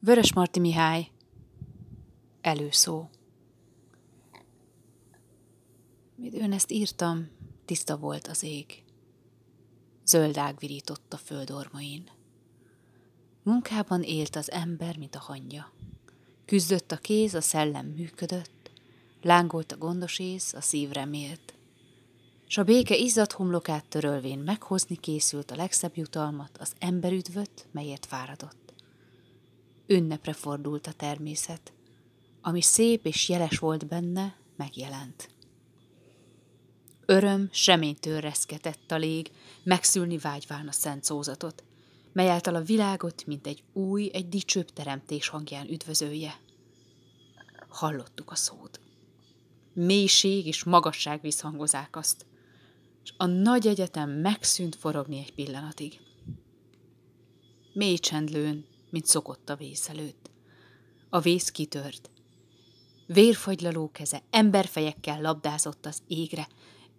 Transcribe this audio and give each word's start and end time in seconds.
Vörös 0.00 0.32
Marti 0.32 0.60
Mihály 0.60 1.10
Előszó 2.40 3.08
Midőn 6.14 6.52
ezt 6.52 6.72
írtam, 6.72 7.28
tiszta 7.64 7.96
volt 7.96 8.26
az 8.26 8.42
ég. 8.42 8.84
Zöld 10.04 10.36
ág 10.36 10.58
virított 10.58 11.12
a 11.12 11.16
föld. 11.16 11.52
Munkában 13.42 14.02
élt 14.02 14.36
az 14.36 14.50
ember, 14.50 14.96
mint 14.96 15.14
a 15.14 15.20
hangja. 15.20 15.72
Küzdött 16.44 16.92
a 16.92 16.96
kéz, 16.96 17.34
a 17.34 17.40
szellem 17.40 17.86
működött, 17.86 18.70
lángolt 19.22 19.72
a 19.72 19.76
gondos 19.76 20.18
ész, 20.18 20.52
a 20.52 20.60
szív 20.60 20.90
remélt. 20.90 21.54
S 22.46 22.58
a 22.58 22.64
béke 22.64 22.96
izzadt 22.96 23.32
homlokát 23.32 23.88
törölvén 23.88 24.38
meghozni 24.38 24.96
készült 24.96 25.50
a 25.50 25.56
legszebb 25.56 25.96
jutalmat, 25.96 26.58
az 26.58 26.72
emberüdvöt, 26.78 27.66
melyet 27.72 28.06
fáradott 28.06 28.67
ünnepre 29.88 30.32
fordult 30.32 30.86
a 30.86 30.92
természet. 30.92 31.72
Ami 32.40 32.62
szép 32.62 33.06
és 33.06 33.28
jeles 33.28 33.58
volt 33.58 33.86
benne, 33.86 34.36
megjelent. 34.56 35.28
Öröm 37.06 37.48
seménytől 37.52 38.20
reszketett 38.20 38.90
a 38.90 38.96
lég, 38.96 39.30
megszülni 39.62 40.18
vágyván 40.18 40.68
a 40.68 40.72
szent 40.72 41.04
szózatot, 41.04 41.64
mely 42.12 42.28
által 42.28 42.54
a 42.54 42.62
világot, 42.62 43.26
mint 43.26 43.46
egy 43.46 43.62
új, 43.72 44.10
egy 44.12 44.28
dicsőbb 44.28 44.70
teremtés 44.70 45.28
hangján 45.28 45.68
üdvözölje. 45.68 46.40
Hallottuk 47.68 48.30
a 48.30 48.34
szót. 48.34 48.80
Mélység 49.72 50.46
és 50.46 50.64
magasság 50.64 51.20
visszhangozák 51.20 51.96
azt, 51.96 52.26
és 53.04 53.12
a 53.16 53.26
nagy 53.26 53.66
egyetem 53.66 54.10
megszűnt 54.10 54.76
forogni 54.76 55.18
egy 55.18 55.34
pillanatig. 55.34 56.00
Mély 57.72 57.98
csendlőn 57.98 58.66
mint 58.90 59.06
szokott 59.06 59.50
a 59.50 59.56
vész 59.56 59.88
előtt. 59.88 60.30
A 61.10 61.20
vész 61.20 61.50
kitört. 61.50 62.10
Vérfagylaló 63.06 63.90
keze 63.90 64.22
emberfejekkel 64.30 65.20
labdázott 65.20 65.86
az 65.86 66.02
égre, 66.06 66.48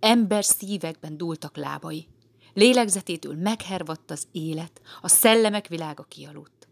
ember 0.00 0.44
szívekben 0.44 1.16
dúltak 1.16 1.56
lábai. 1.56 2.06
Lélegzetétől 2.54 3.34
meghervadt 3.34 4.10
az 4.10 4.26
élet, 4.32 4.80
a 5.00 5.08
szellemek 5.08 5.68
világa 5.68 6.02
kialudt. 6.02 6.68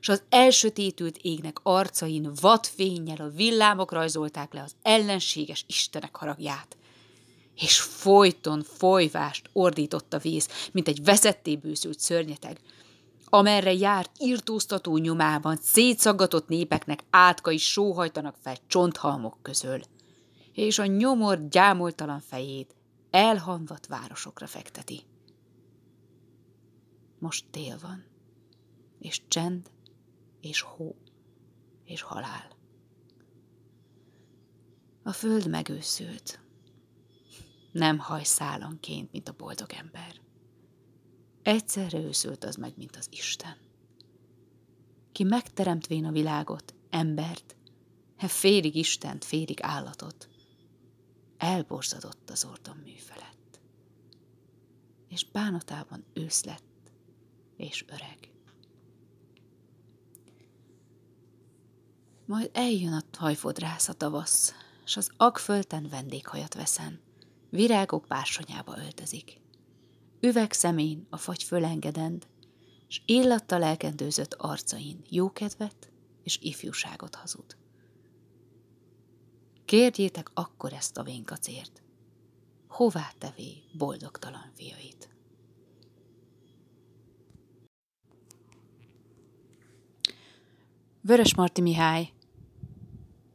És 0.00 0.08
az 0.08 0.22
elsötétült 0.28 1.16
égnek 1.16 1.58
arcain 1.62 2.30
vadfénnyel 2.40 3.16
a 3.16 3.28
villámok 3.28 3.92
rajzolták 3.92 4.52
le 4.52 4.62
az 4.62 4.74
ellenséges 4.82 5.64
istenek 5.68 6.16
haragját. 6.16 6.76
És 7.56 7.80
folyton 7.80 8.62
folyvást 8.62 9.50
ordított 9.52 10.12
a 10.12 10.18
víz, 10.18 10.48
mint 10.72 10.88
egy 10.88 11.04
veszetté 11.04 11.56
bőszült 11.56 12.00
szörnyeteg, 12.00 12.60
amerre 13.24 13.72
járt 13.72 14.10
írtóztató 14.18 14.96
nyomában 14.96 15.56
szétszaggatott 15.56 16.48
népeknek 16.48 17.04
átkai 17.10 17.58
sóhajtanak 17.58 18.36
fel 18.40 18.56
csonthalmok 18.66 19.38
közül, 19.42 19.80
és 20.52 20.78
a 20.78 20.86
nyomor 20.86 21.48
gyámoltalan 21.48 22.20
fejét 22.20 22.74
elhanvat 23.10 23.86
városokra 23.86 24.46
fekteti. 24.46 25.02
Most 27.18 27.44
tél 27.50 27.78
van, 27.82 28.04
és 28.98 29.20
csend, 29.28 29.70
és 30.40 30.60
hó, 30.60 30.96
és 31.84 32.02
halál. 32.02 32.52
A 35.02 35.12
föld 35.12 35.48
megőszült, 35.48 36.40
nem 37.72 37.98
haj 37.98 38.24
szálanként, 38.24 39.12
mint 39.12 39.28
a 39.28 39.34
boldog 39.36 39.72
ember. 39.72 40.23
Egyszerre 41.44 41.98
őszült 41.98 42.44
az 42.44 42.56
meg, 42.56 42.72
mint 42.76 42.96
az 42.96 43.08
Isten. 43.10 43.56
Ki 45.12 45.24
megteremtvén 45.24 46.04
a 46.04 46.10
világot, 46.10 46.74
embert, 46.90 47.56
he 48.16 48.28
félig 48.28 48.74
Istent, 48.74 49.24
félig 49.24 49.58
állatot, 49.62 50.28
elborzadott 51.36 52.30
az 52.30 52.44
ordon 52.44 52.76
mű 52.76 52.96
felett. 52.96 53.60
És 55.08 55.24
bánatában 55.24 56.04
ősz 56.12 56.44
lett, 56.44 56.92
és 57.56 57.84
öreg. 57.88 58.32
Majd 62.26 62.50
eljön 62.52 62.92
a 62.92 63.02
hajfodrász 63.16 63.88
a 63.88 63.92
tavasz, 63.92 64.54
s 64.84 64.96
az 64.96 65.10
agfölten 65.16 65.88
vendéghajat 65.88 66.54
veszen, 66.54 67.00
virágok 67.50 68.06
bársonyába 68.06 68.78
öltözik 68.78 69.42
szemén 70.32 71.06
a 71.10 71.16
fagy 71.16 71.42
fölengedend, 71.42 72.26
s 72.88 73.02
illattal 73.06 73.62
elkendőzött 73.62 74.34
arcain 74.34 75.02
jókedvet 75.08 75.92
és 76.22 76.38
ifjúságot 76.40 77.14
hazud. 77.14 77.56
Kérjétek 79.64 80.30
akkor 80.34 80.72
ezt 80.72 80.96
a 80.96 81.02
vénkacért, 81.02 81.82
hová 82.68 83.12
tevé 83.18 83.62
boldogtalan 83.72 84.50
fiait. 84.54 85.08
Vörös 91.00 91.34
Marti 91.34 91.60
Mihály 91.60 92.12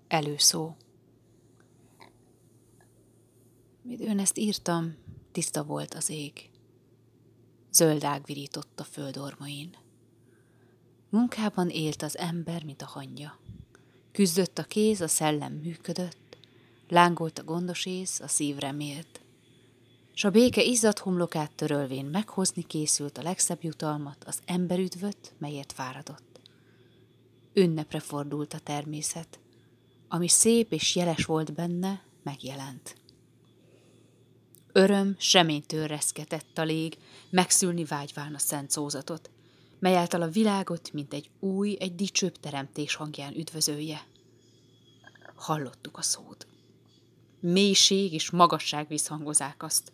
Előszó 0.08 0.76
Midőn 3.82 4.20
ezt 4.20 4.38
írtam, 4.38 4.96
tiszta 5.32 5.64
volt 5.64 5.94
az 5.94 6.10
ég 6.10 6.50
zöld 7.72 8.03
ág 8.03 8.25
virított 8.25 8.80
a 8.80 8.84
föld. 8.84 9.19
Munkában 11.09 11.69
élt 11.69 12.02
az 12.02 12.18
ember, 12.18 12.63
mint 12.63 12.81
a 12.81 12.85
hangja. 12.85 13.40
Küzdött 14.12 14.57
a 14.57 14.63
kéz, 14.63 15.02
a 15.02 15.07
szellem 15.07 15.53
működött, 15.53 16.38
lángolt 16.88 17.40
a 17.40 17.44
gondos 17.44 17.85
ész, 17.85 18.19
a 18.19 18.28
szív 18.28 18.58
remélt. 18.58 19.22
S 20.13 20.24
a 20.24 20.29
béke 20.29 20.62
izzadt 20.62 21.00
homlokát 21.00 21.56
törölvén 21.56 22.06
meghozni 22.06 22.63
készült 22.63 23.18
a 23.18 23.22
legszebb 23.22 23.63
jutalmat, 23.63 24.24
az 24.24 24.40
emberüdvöt, 24.46 25.34
melyet 25.38 25.72
fáradott. 25.72 26.40
Ünnepre 27.53 28.00
fordult 28.00 28.53
a 28.53 28.59
természet. 28.59 29.40
Ami 30.08 30.28
szép 30.28 30.72
és 30.72 30.96
jeles 30.96 31.25
volt 31.25 31.53
benne, 31.53 32.03
megjelent. 32.24 32.96
Öröm 34.72 35.16
seménytől 35.18 35.88
reszketett 35.88 36.57
a 36.57 36.63
lég, 36.63 36.97
megszülni 37.30 37.84
vágyván 37.84 38.34
a 38.34 38.40
szent 38.40 38.72
szózatot, 38.72 39.30
mely 39.80 39.96
által 39.96 40.22
a 40.22 40.30
világot, 40.30 40.94
mint 40.94 41.13
egy 41.13 41.30
új, 41.40 41.78
egy 41.80 41.96
dicsőbb 41.96 42.40
teremtés 42.40 42.96
hangján 42.96 43.35
üdvözölje. 43.35 44.06
Hallottuk 45.35 45.97
a 45.97 46.02
szót. 46.02 46.47
Mélység 47.40 48.13
és 48.13 48.29
magasság 48.29 48.88
visszhangozák 48.88 49.63
azt, 49.63 49.91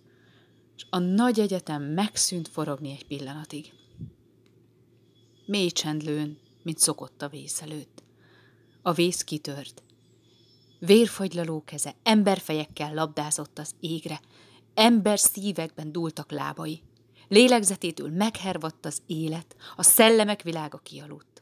és 0.75 0.85
a 0.89 0.99
nagy 0.99 1.39
egyetem 1.39 1.83
megszűnt 1.83 2.47
forogni 2.47 2.91
egy 2.91 3.05
pillanatig. 3.05 3.73
Mély 5.45 5.69
csendlőn, 5.69 6.37
mint 6.63 6.79
szokott 6.79 7.21
a 7.21 7.29
vész 7.29 7.61
előtt. 7.61 8.03
A 8.81 8.93
vész 8.93 9.23
kitört. 9.23 9.83
Vérfagylaló 10.79 11.63
keze 11.65 11.95
emberfejekkel 12.03 12.93
labdázott 12.93 13.59
az 13.59 13.75
égre, 13.79 14.19
Ember 14.75 15.19
szívekben 15.19 15.91
dúltak 15.91 16.31
lábai. 16.31 16.81
Lélegzetétől 17.27 18.09
meghervadt 18.09 18.85
az 18.85 19.01
élet, 19.07 19.55
a 19.75 19.83
szellemek 19.83 20.41
világa 20.41 20.77
kialudt. 20.77 21.41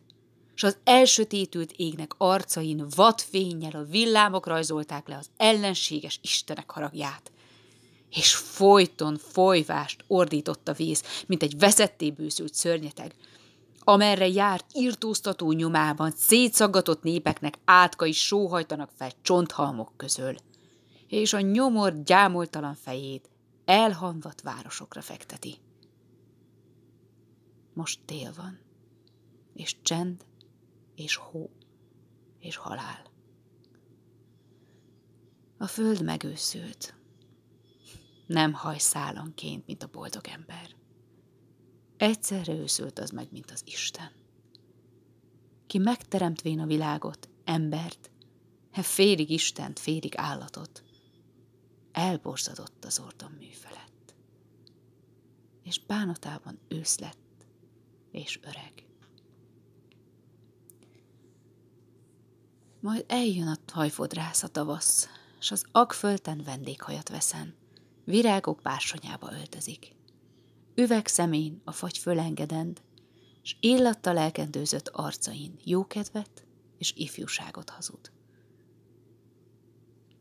És 0.55 0.63
az 0.63 0.77
elsötétült 0.83 1.71
égnek 1.71 2.11
arcain 2.17 2.85
vadfénnyel 2.95 3.71
a 3.71 3.83
villámok 3.83 4.47
rajzolták 4.47 5.07
le 5.07 5.17
az 5.17 5.29
ellenséges 5.37 6.19
istenek 6.21 6.71
haragját. 6.71 7.31
És 8.09 8.35
folyton 8.35 9.17
folyvást 9.17 10.03
ordított 10.07 10.67
a 10.67 10.73
víz, 10.73 11.03
mint 11.27 11.43
egy 11.43 11.57
veszetté 11.57 12.11
bőszült 12.11 12.53
szörnyeteg, 12.53 13.15
amerre 13.79 14.27
járt 14.27 14.65
írtóztató 14.73 15.51
nyomában 15.51 16.13
szétszaggatott 16.17 17.03
népeknek 17.03 17.59
átkai 17.65 18.11
sóhajtanak 18.11 18.89
fel 18.97 19.11
csonthalmok 19.21 19.91
közül 19.97 20.35
és 21.13 21.33
a 21.33 21.39
nyomor 21.39 22.03
gyámoltalan 22.03 22.75
fejét 22.75 23.29
elhanvat 23.65 24.41
városokra 24.41 25.01
fekteti. 25.01 25.55
Most 27.73 27.99
tél 28.05 28.33
van, 28.35 28.59
és 29.53 29.75
csend, 29.81 30.25
és 30.95 31.15
hó, 31.15 31.49
és 32.39 32.55
halál. 32.55 33.01
A 35.57 35.67
föld 35.67 36.03
megőszült, 36.03 36.95
nem 38.27 38.53
haj 38.53 38.77
szálanként, 38.77 39.65
mint 39.65 39.83
a 39.83 39.89
boldog 39.91 40.27
ember. 40.27 40.75
Egyszerre 41.97 42.53
őszült 42.53 42.99
az 42.99 43.09
meg, 43.09 43.27
mint 43.31 43.51
az 43.51 43.61
Isten. 43.65 44.11
Ki 45.67 45.77
megteremtvén 45.77 46.59
a 46.59 46.65
világot, 46.65 47.29
embert, 47.43 48.11
he 48.71 48.81
félig 48.81 49.29
Istent, 49.29 49.79
félig 49.79 50.13
állatot, 50.15 50.82
elborzadott 51.93 52.85
az 52.85 52.99
ordon 52.99 53.31
mű 53.39 53.51
felett. 53.51 54.15
És 55.63 55.85
bánatában 55.85 56.59
ősz 56.67 56.99
lett, 56.99 57.45
és 58.11 58.39
öreg. 58.41 58.87
Majd 62.79 63.05
eljön 63.07 63.47
a 63.47 63.57
hajfodrász 63.71 64.43
a 64.43 64.47
tavasz, 64.47 65.09
s 65.39 65.51
az 65.51 65.65
agfölten 65.71 66.43
vendéghajat 66.43 67.09
veszen. 67.09 67.55
Virágok 68.03 68.61
bársonyába 68.61 69.33
öltözik. 69.33 69.95
Üveg 70.75 71.07
szemén 71.07 71.61
a 71.63 71.71
fagy 71.71 71.97
fölengedend, 71.97 72.81
s 73.41 73.55
illattal 73.59 74.13
lelkendőzött 74.13 74.87
arcain 74.87 75.59
jókedvet 75.63 76.45
és 76.77 76.93
ifjúságot 76.95 77.69
hazud. 77.69 78.11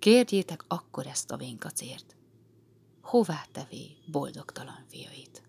Kérjétek 0.02 0.64
akkor 0.69 1.06
ezt 1.06 1.31
a 1.31 1.37
vénkacért. 1.37 2.16
Hová 3.00 3.44
tevé 3.52 3.96
boldogtalan 4.06 4.84
fiait? 4.88 5.43